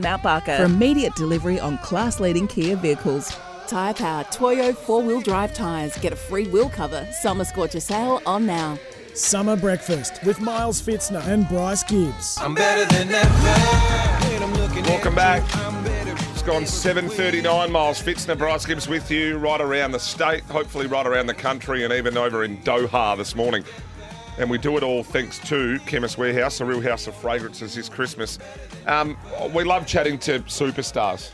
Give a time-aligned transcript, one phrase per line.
[0.00, 0.56] Mount Barker.
[0.56, 3.36] For immediate delivery on class leading Kia vehicles.
[3.66, 5.96] Tyre Power Toyo four wheel drive tyres.
[5.98, 7.06] Get a free wheel cover.
[7.12, 8.78] Summer Scorcher sale on now.
[9.14, 12.38] Summer breakfast with Miles Fitzner and Bryce Gibbs.
[12.40, 14.88] I'm better than ever.
[14.88, 15.42] Welcome back.
[16.32, 18.00] It's gone 7.39 miles.
[18.00, 21.92] Fitzner, Bryce Gibbs with you right around the state, hopefully right around the country and
[21.92, 23.62] even over in Doha this morning.
[24.40, 27.90] And we do it all thanks to Chemist Warehouse, a real house of fragrances this
[27.90, 28.38] Christmas.
[28.86, 29.18] Um,
[29.52, 31.30] we love chatting to superstars.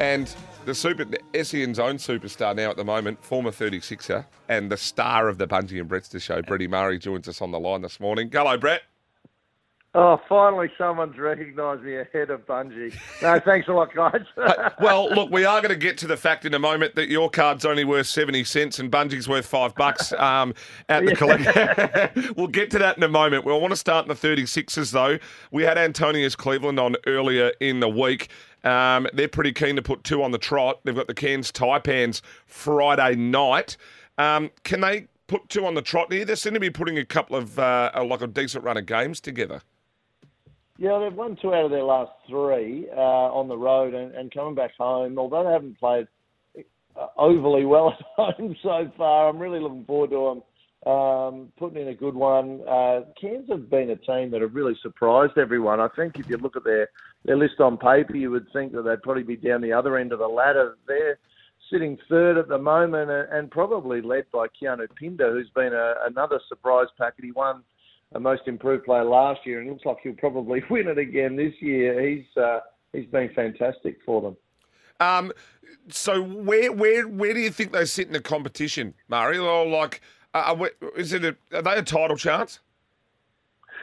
[0.00, 0.34] And
[0.64, 1.04] the super
[1.40, 5.80] SEN's own superstar now at the moment, former 36er, and the star of the Bungie
[5.80, 8.28] and Brettster show, Bretty Murray, joins us on the line this morning.
[8.32, 8.82] Hello, Brett.
[9.92, 12.94] Oh, finally someone's recognised me ahead of Bungie.
[13.22, 14.22] No, thanks a lot, guys.
[14.40, 17.08] Uh, well, look, we are going to get to the fact in a moment that
[17.08, 20.54] your card's only worth 70 cents and Bungie's worth five bucks um,
[20.88, 22.36] at the collect.
[22.36, 23.44] we'll get to that in a moment.
[23.44, 25.18] We want to start in the 36ers, though.
[25.50, 28.28] We had Antonius Cleveland on earlier in the week.
[28.64, 30.80] Um, they're pretty keen to put two on the trot.
[30.84, 33.76] They've got the Cairns Taipans Friday night.
[34.18, 36.24] Um, can they put two on the trot here?
[36.24, 39.20] They seem to be putting a couple of, uh, like a decent run of games
[39.20, 39.62] together.
[40.80, 44.32] Yeah, they've won two out of their last three uh, on the road and, and
[44.32, 45.18] coming back home.
[45.18, 46.08] Although they haven't played
[46.98, 50.40] uh, overly well at home so far, I'm really looking forward to
[50.80, 52.62] them um, putting in a good one.
[52.66, 55.80] Uh, Cairns have been a team that have really surprised everyone.
[55.80, 56.88] I think if you look at their,
[57.26, 60.12] their list on paper, you would think that they'd probably be down the other end
[60.12, 60.78] of the ladder.
[60.88, 61.18] They're
[61.70, 65.94] sitting third at the moment and, and probably led by Keanu Pinder, who's been a,
[66.06, 67.26] another surprise packet.
[67.26, 67.64] He won
[68.12, 71.36] a most improved player last year, and it looks like he'll probably win it again
[71.36, 72.00] this year.
[72.08, 72.60] He's uh,
[72.92, 74.36] he's been fantastic for them.
[75.00, 75.32] Um,
[75.88, 78.94] so where where where do you think they sit in the competition?
[79.10, 80.00] Or like,
[80.34, 80.66] uh,
[80.96, 82.60] is it a, are they a title chance?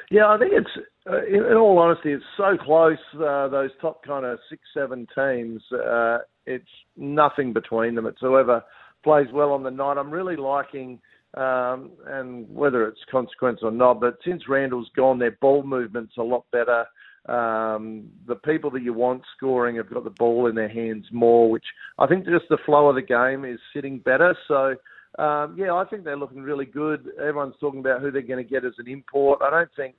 [0.09, 0.87] Yeah, I think it's.
[1.09, 2.97] Uh, in, in, all honesty, it's so close.
[3.15, 5.61] Uh, those top kind of six, seven teams.
[5.71, 6.67] Uh, it's
[6.97, 8.05] nothing between them.
[8.05, 8.61] It's whoever
[9.03, 9.97] plays well on the night.
[9.97, 10.99] I'm really liking
[11.35, 13.99] um, and whether it's consequence or not.
[13.99, 16.85] But since Randall's gone, their ball movement's a lot better.
[17.27, 21.49] Um, the people that you want scoring have got the ball in their hands more,
[21.49, 21.65] which
[21.99, 24.35] I think just the flow of the game is sitting better.
[24.47, 24.75] So,
[25.21, 27.07] um, yeah, I think they're looking really good.
[27.19, 29.41] Everyone's talking about who they're going to get as an import.
[29.41, 29.95] I don't think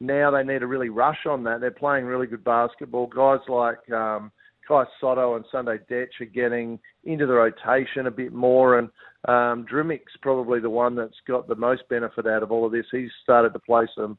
[0.00, 1.60] now they need to really rush on that.
[1.60, 3.06] They're playing really good basketball.
[3.06, 4.30] Guys like um,
[4.66, 8.88] Kai Sotto and Sunday Dech are getting into the rotation a bit more, and
[9.26, 12.86] um, Drmic's probably the one that's got the most benefit out of all of this.
[12.90, 14.18] He's started to play some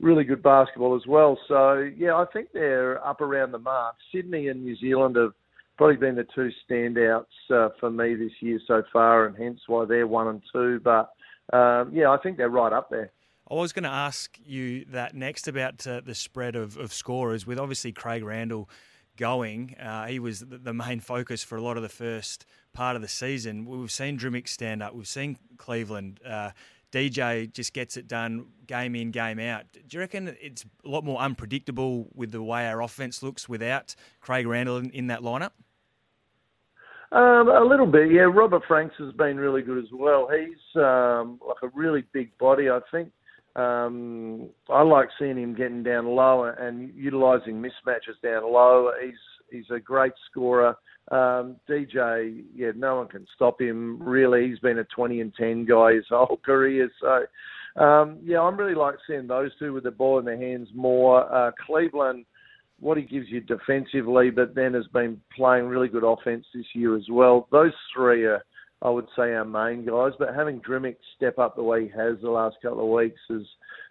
[0.00, 1.38] really good basketball as well.
[1.48, 3.96] So yeah, I think they're up around the mark.
[4.12, 5.32] Sydney and New Zealand have
[5.78, 9.84] probably been the two standouts uh, for me this year so far, and hence why
[9.84, 10.80] they're one and two.
[10.80, 11.10] But
[11.52, 13.12] um, yeah, I think they're right up there.
[13.48, 17.46] I was going to ask you that next about uh, the spread of, of scorers,
[17.46, 18.68] with obviously Craig Randall
[19.16, 19.76] going.
[19.76, 23.08] Uh, he was the main focus for a lot of the first part of the
[23.08, 23.64] season.
[23.66, 24.94] We've seen Drmic stand up.
[24.94, 26.20] We've seen Cleveland.
[26.24, 26.50] Uh,
[26.92, 29.64] DJ just gets it done game in, game out.
[29.72, 33.94] Do you reckon it's a lot more unpredictable with the way our offense looks without
[34.20, 35.50] Craig Randall in, in that lineup?
[37.12, 38.22] Um, a little bit, yeah.
[38.22, 40.28] Robert Franks has been really good as well.
[40.28, 42.68] He's um, like a really big body.
[42.68, 43.10] I think
[43.56, 48.90] um, I like seeing him getting down low and utilising mismatches down low.
[49.02, 49.14] He's
[49.50, 50.76] he's a great scorer.
[51.10, 54.02] Um, DJ, yeah, no one can stop him.
[54.02, 56.90] Really, he's been a 20 and 10 guy his whole career.
[57.00, 60.68] So, um, yeah, I'm really like seeing those two with the ball in their hands
[60.74, 61.32] more.
[61.32, 62.26] Uh, Cleveland,
[62.80, 66.96] what he gives you defensively, but then has been playing really good offense this year
[66.96, 67.48] as well.
[67.52, 68.44] Those three are
[68.82, 70.12] I would say our main guys.
[70.18, 73.42] But having Drmic step up the way he has the last couple of weeks has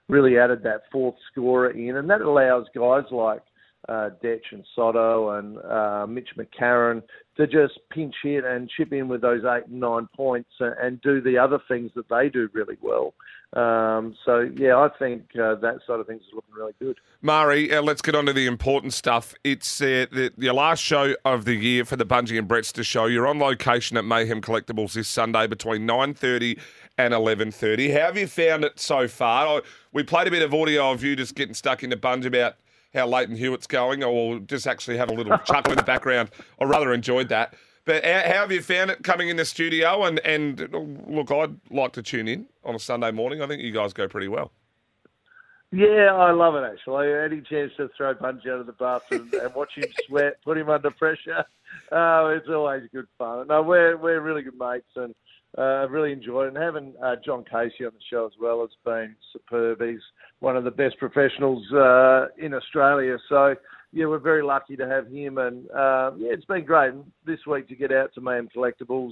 [0.07, 3.41] really added that fourth scorer in, and that allows guys like
[3.89, 7.01] uh, Dech and Sotto and uh, Mitch McCarron
[7.37, 11.01] to just pinch hit and chip in with those eight and nine points and, and
[11.01, 13.13] do the other things that they do really well.
[13.53, 16.97] Um, so yeah, I think uh, that side of things is looking really good.
[17.21, 19.33] Murray, uh, let's get on to the important stuff.
[19.43, 23.05] It's uh, the, your last show of the year for the Bungie and Brettster show.
[23.05, 26.59] You're on location at Mayhem Collectibles this Sunday between nine thirty
[26.97, 27.91] and eleven thirty.
[27.91, 29.61] How have you found it so far?
[29.93, 32.55] We played a bit of audio of you just getting stuck into Bungie about
[32.93, 36.29] how Lleyton Hewitt's going, or just actually have a little chuckle in the background.
[36.59, 37.53] I rather enjoyed that.
[37.85, 40.03] But how, how have you found it coming in the studio?
[40.03, 40.59] And and
[41.07, 43.41] look, I'd like to tune in on a Sunday morning.
[43.41, 44.51] I think you guys go pretty well.
[45.71, 47.11] Yeah, I love it actually.
[47.11, 50.57] Any chance to throw Bungie out of the bath and, and watch him sweat, put
[50.57, 51.43] him under pressure.
[51.91, 53.47] Oh, it's always good fun.
[53.47, 55.13] No, we're we're really good mates and
[55.57, 56.55] uh, really enjoyed it.
[56.55, 59.81] And having uh, John Casey on the show as well has been superb.
[59.81, 60.01] He's
[60.39, 63.17] one of the best professionals uh, in Australia.
[63.29, 63.55] So
[63.91, 65.37] yeah, we're very lucky to have him.
[65.37, 66.93] And uh, yeah, it's been great.
[66.93, 69.11] And this week to get out to Mayhem Collectibles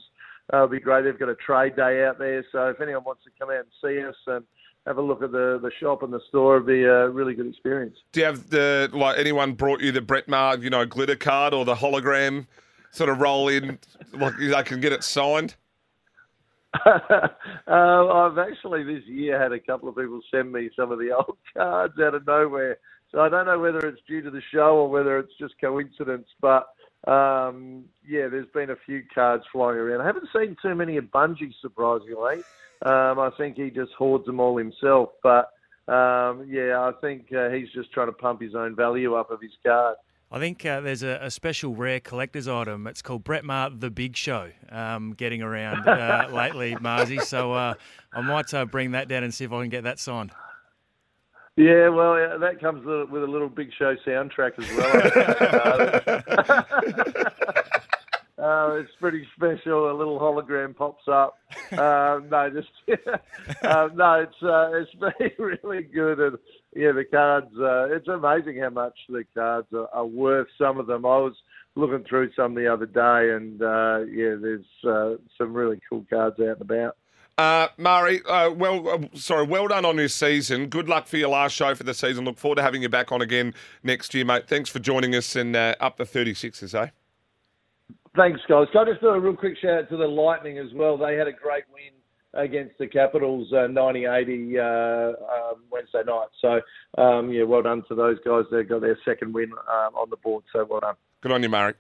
[0.54, 1.04] uh, will be great.
[1.04, 3.68] They've got a trade day out there, so if anyone wants to come out and
[3.82, 4.44] see us and
[4.86, 6.58] have a look at the, the shop and the store.
[6.58, 7.98] It'd be a really good experience.
[8.12, 11.54] Do you have the like anyone brought you the Brett Maher, you know, glitter card
[11.54, 12.48] or the hologram
[12.92, 13.80] sort of roll in
[14.14, 15.56] like they can get it signed?
[16.86, 17.28] Uh,
[17.68, 21.38] I've actually this year had a couple of people send me some of the old
[21.56, 22.78] cards out of nowhere.
[23.12, 26.28] So I don't know whether it's due to the show or whether it's just coincidence,
[26.42, 26.68] but
[27.08, 30.02] um, yeah, there's been a few cards flying around.
[30.02, 32.44] I haven't seen too many of Bungie, surprisingly.
[32.86, 35.10] Um, I think he just hoards them all himself.
[35.22, 35.50] But
[35.88, 39.42] um, yeah, I think uh, he's just trying to pump his own value up of
[39.42, 39.98] his card.
[40.34, 42.88] I think uh, there's a, a, special rare collector's item.
[42.88, 47.22] It's called Brett Maher The Big Show, um, getting around uh, lately, Marzi.
[47.22, 47.76] So uh,
[48.12, 50.32] I might uh, bring that down and see if I can get that signed.
[51.56, 54.68] Yeah, well, yeah, that comes with a little Big Show soundtrack as
[57.06, 57.26] well.
[58.44, 59.90] Uh, it's pretty special.
[59.90, 61.38] A little hologram pops up.
[61.72, 62.68] Uh, no, just
[63.64, 64.14] uh, no.
[64.16, 66.38] It's uh, it's been really good, and
[66.76, 67.56] yeah, the cards.
[67.58, 70.48] Uh, it's amazing how much the cards are, are, worth.
[70.58, 71.06] Some of them.
[71.06, 71.36] I was
[71.76, 74.66] looking through some the other day, and uh, yeah, there's
[75.38, 76.98] some really cool cards out and about.
[77.38, 80.68] Uh, Murray, uh, well, uh, sorry, well done on your season.
[80.68, 82.26] Good luck for your last show for the season.
[82.26, 83.54] Look forward to having you back on again
[83.84, 84.48] next year, mate.
[84.48, 86.90] Thanks for joining us and uh, up the 36ers, eh?
[88.16, 88.68] Thanks, guys.
[88.72, 90.98] Can I just do a real quick shout out to the Lightning as well?
[90.98, 91.94] They had a great win
[92.36, 96.28] against the Capitals, uh, 90-80 uh, um, Wednesday night.
[96.40, 98.46] So, um, yeah, well done to those guys.
[98.52, 100.44] They got their second win um, on the board.
[100.54, 100.96] So, well done.
[101.22, 101.74] Good on you, Murray.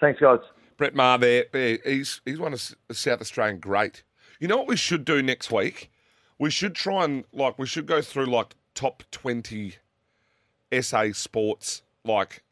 [0.00, 0.38] Thanks, guys.
[0.76, 1.78] Brett Maher there.
[1.84, 4.04] He's he's one of the South Australian great.
[4.38, 5.90] You know what we should do next week?
[6.38, 9.74] We should try and like we should go through like top twenty
[10.72, 12.44] SA sports like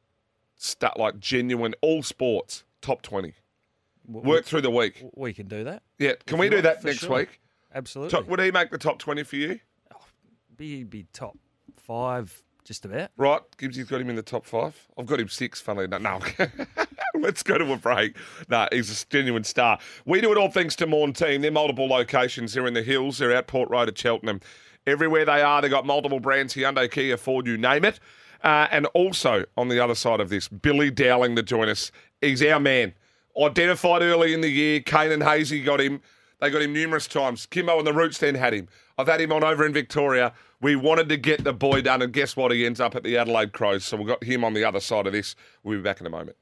[0.56, 3.34] start like genuine all sports top 20
[4.08, 5.04] work through the week.
[5.14, 5.82] we can do that.
[5.98, 7.16] Yeah can we do that next sure.
[7.16, 7.40] week?
[7.74, 8.10] Absolutely.
[8.10, 9.60] Top, would he make the top 20 for you?
[9.94, 9.98] Oh,
[10.56, 11.36] be be top
[11.76, 13.10] five just about.
[13.16, 14.88] Right gibbsy's got him in the top five.
[14.98, 16.02] I've got him six funnily enough.
[16.02, 16.46] No
[17.20, 18.16] let's go to a break.
[18.48, 19.78] No nah, he's a genuine star.
[20.04, 21.42] We do it all thanks to Morn team.
[21.42, 22.54] They're multiple locations.
[22.54, 23.18] They're in the hills.
[23.18, 24.40] They're out port road at cheltenham.
[24.86, 27.98] Everywhere they are they've got multiple brands hyundai kia ford you name it
[28.42, 31.90] uh, and also on the other side of this, Billy Dowling to join us.
[32.20, 32.94] He's our man.
[33.40, 34.80] Identified early in the year.
[34.80, 36.00] Kane and Hazy got him.
[36.40, 37.46] They got him numerous times.
[37.46, 38.68] Kimbo and the Roots then had him.
[38.98, 40.32] I've had him on over in Victoria.
[40.60, 42.50] We wanted to get the boy done, and guess what?
[42.50, 43.84] He ends up at the Adelaide Crows.
[43.84, 45.34] So we've got him on the other side of this.
[45.62, 46.36] We'll be back in a moment.